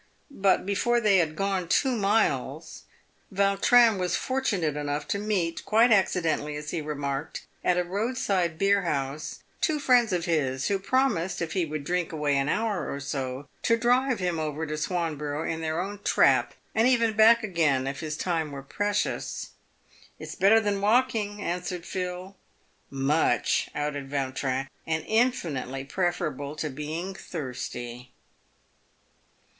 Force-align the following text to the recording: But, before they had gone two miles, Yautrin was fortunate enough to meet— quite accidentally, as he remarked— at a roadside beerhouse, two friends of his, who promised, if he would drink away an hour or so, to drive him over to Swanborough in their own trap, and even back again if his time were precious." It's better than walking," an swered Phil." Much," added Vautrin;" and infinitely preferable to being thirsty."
But, 0.33 0.65
before 0.65 0.99
they 0.99 1.17
had 1.17 1.35
gone 1.35 1.67
two 1.67 1.95
miles, 1.95 2.85
Yautrin 3.31 3.99
was 3.99 4.15
fortunate 4.15 4.75
enough 4.75 5.07
to 5.09 5.19
meet— 5.19 5.63
quite 5.65 5.91
accidentally, 5.91 6.55
as 6.55 6.71
he 6.71 6.81
remarked— 6.81 7.45
at 7.63 7.77
a 7.77 7.83
roadside 7.83 8.57
beerhouse, 8.57 9.43
two 9.61 9.79
friends 9.79 10.11
of 10.11 10.25
his, 10.25 10.69
who 10.69 10.79
promised, 10.79 11.39
if 11.39 11.53
he 11.53 11.65
would 11.67 11.83
drink 11.83 12.11
away 12.11 12.35
an 12.35 12.49
hour 12.49 12.91
or 12.91 12.99
so, 12.99 13.47
to 13.61 13.77
drive 13.77 14.17
him 14.17 14.39
over 14.39 14.65
to 14.65 14.75
Swanborough 14.75 15.47
in 15.47 15.61
their 15.61 15.79
own 15.79 15.99
trap, 16.03 16.55
and 16.73 16.87
even 16.87 17.13
back 17.13 17.43
again 17.43 17.85
if 17.85 17.99
his 17.99 18.17
time 18.17 18.51
were 18.51 18.63
precious." 18.63 19.51
It's 20.17 20.33
better 20.33 20.59
than 20.59 20.81
walking," 20.81 21.43
an 21.43 21.61
swered 21.61 21.85
Phil." 21.85 22.35
Much," 22.89 23.69
added 23.75 24.09
Vautrin;" 24.09 24.67
and 24.87 25.05
infinitely 25.07 25.83
preferable 25.83 26.55
to 26.55 26.71
being 26.71 27.13
thirsty." 27.13 28.09